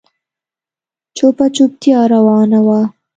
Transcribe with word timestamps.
چوپه 1.17 1.45
چوپتيا 1.55 1.99
روانه 2.13 2.59
وه. 2.67 2.81